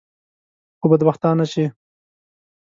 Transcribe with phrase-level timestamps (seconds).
[0.79, 1.63] خو بدبختانه چې.